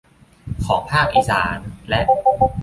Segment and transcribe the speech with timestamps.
[0.65, 1.57] ของภาคอิสาน
[1.89, 1.99] และ